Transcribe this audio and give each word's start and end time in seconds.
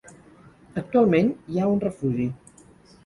Actualment 0.81 1.29
hi 1.51 1.61
ha 1.65 1.69
un 1.75 1.79
refugi. 1.87 2.27